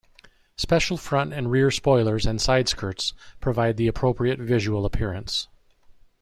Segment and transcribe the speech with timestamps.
[0.55, 5.47] Special front and rear spoilers and side skirts provide the appropriate visual appearance.